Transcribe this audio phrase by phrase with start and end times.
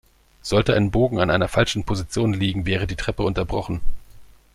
[0.41, 3.81] Sollte ein Bogen an einer falschen Position liegen, wäre die Treppe unterbrochen.